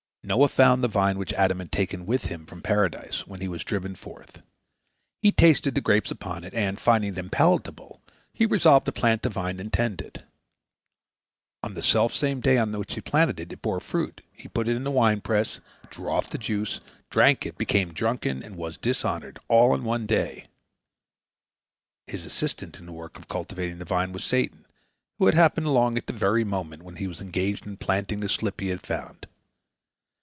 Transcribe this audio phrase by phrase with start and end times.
[0.23, 3.63] Noah found the vine which Adam had taken with him from Paradise, when he was
[3.63, 4.43] driven forth.
[5.19, 9.31] He tasted the grapes upon it, and, finding them palatable, he resolved to plant the
[9.31, 10.21] vine and tend it.
[11.63, 14.75] On the selfsame day on which he planted it, it bore fruit, he put it
[14.75, 15.59] in the wine press,
[15.89, 20.45] drew off the juice, drank it, became drunken, and was dishonored—all on one day.
[22.05, 24.67] His assistant in the work of cultivating the vine was Satan,
[25.17, 28.29] who had happened along at the very moment when he was engaged in planting the
[28.29, 29.25] slip he had found.